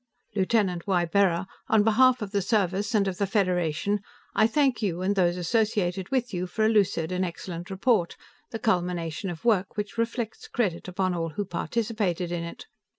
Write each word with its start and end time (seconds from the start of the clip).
"Lieutenant 0.33 0.81
Ybarra, 0.87 1.45
on 1.67 1.83
behalf 1.83 2.23
of 2.23 2.31
the 2.31 2.41
Service 2.41 2.95
and 2.95 3.07
of 3.07 3.19
the 3.19 3.27
Federation, 3.27 3.99
I 4.33 4.47
thank 4.47 4.81
you 4.81 5.03
and 5.03 5.15
those 5.15 5.37
associated 5.37 6.09
with 6.09 6.33
you 6.33 6.47
for 6.47 6.65
a 6.65 6.69
lucid 6.69 7.11
and 7.11 7.23
excellent 7.23 7.69
report, 7.69 8.17
the 8.49 8.57
culmination 8.57 9.29
of 9.29 9.45
work 9.45 9.77
which 9.77 9.99
reflects 9.99 10.47
credit 10.47 10.87
upon 10.87 11.13
all 11.13 11.29
who 11.29 11.45
participated 11.45 12.31
in 12.31 12.43
it. 12.43 12.65